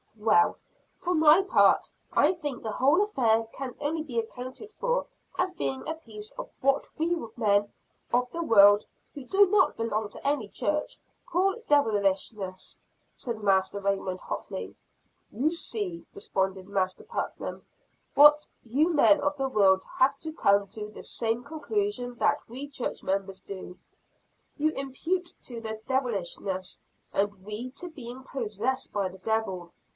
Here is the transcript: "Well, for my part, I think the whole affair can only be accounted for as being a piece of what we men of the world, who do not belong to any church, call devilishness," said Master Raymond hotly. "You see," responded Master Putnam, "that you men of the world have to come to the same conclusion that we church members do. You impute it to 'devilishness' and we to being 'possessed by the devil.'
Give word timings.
"Well, 0.17 0.57
for 0.97 1.13
my 1.15 1.41
part, 1.43 1.89
I 2.11 2.33
think 2.33 2.61
the 2.61 2.71
whole 2.71 3.03
affair 3.03 3.47
can 3.53 3.75
only 3.79 4.03
be 4.03 4.19
accounted 4.19 4.71
for 4.71 5.07
as 5.37 5.51
being 5.51 5.87
a 5.87 5.95
piece 5.95 6.31
of 6.33 6.49
what 6.59 6.87
we 6.97 7.15
men 7.35 7.71
of 8.13 8.29
the 8.31 8.43
world, 8.43 8.85
who 9.13 9.23
do 9.25 9.47
not 9.47 9.77
belong 9.77 10.09
to 10.09 10.27
any 10.27 10.47
church, 10.47 10.97
call 11.25 11.55
devilishness," 11.67 12.79
said 13.13 13.41
Master 13.43 13.79
Raymond 13.79 14.19
hotly. 14.21 14.75
"You 15.31 15.51
see," 15.51 16.05
responded 16.13 16.67
Master 16.67 17.03
Putnam, 17.03 17.65
"that 18.15 18.47
you 18.63 18.93
men 18.93 19.21
of 19.21 19.37
the 19.37 19.49
world 19.49 19.83
have 19.97 20.17
to 20.19 20.33
come 20.33 20.65
to 20.67 20.89
the 20.89 21.03
same 21.03 21.43
conclusion 21.43 22.15
that 22.15 22.41
we 22.47 22.69
church 22.69 23.03
members 23.03 23.39
do. 23.39 23.77
You 24.57 24.69
impute 24.71 25.29
it 25.31 25.41
to 25.43 25.61
'devilishness' 25.61 26.79
and 27.13 27.43
we 27.43 27.71
to 27.71 27.89
being 27.89 28.23
'possessed 28.23 28.91
by 28.93 29.09
the 29.09 29.19
devil.' 29.19 29.73